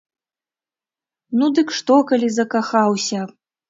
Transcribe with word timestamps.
Ну, 1.41 1.45
дык 1.59 1.67
што, 1.79 2.01
калі 2.15 2.27
закахаўся? 2.43 3.19